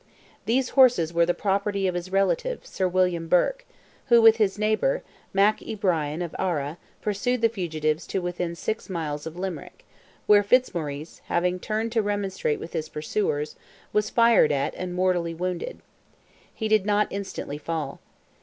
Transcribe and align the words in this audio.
These 0.47 0.69
horses 0.69 1.13
were 1.13 1.27
the 1.27 1.35
property 1.35 1.85
of 1.85 1.93
his 1.93 2.11
relative, 2.11 2.65
Sir 2.65 2.87
William 2.87 3.27
Burke, 3.27 3.67
who, 4.07 4.19
with 4.19 4.37
his 4.37 4.57
neighbour, 4.57 5.03
Mac 5.31 5.59
I 5.61 5.75
Brien 5.75 6.23
of 6.23 6.33
Ara, 6.39 6.79
pursued 7.03 7.41
the 7.41 7.49
fugitives 7.49 8.07
to 8.07 8.19
within 8.19 8.55
six 8.55 8.89
miles 8.89 9.27
of 9.27 9.37
Limerick, 9.37 9.85
where 10.25 10.41
Fitzmaurice, 10.41 11.21
having 11.25 11.59
turned 11.59 11.91
to 11.91 12.01
remonstrate 12.01 12.59
with 12.59 12.73
his 12.73 12.89
pursuers, 12.89 13.55
was 13.93 14.09
fired 14.09 14.51
at 14.51 14.73
and 14.73 14.95
mortally 14.95 15.35
wounded. 15.35 15.81
He 16.51 16.67
did 16.67 16.83
not 16.83 17.05
instantly 17.11 17.59
fall. 17.59 17.99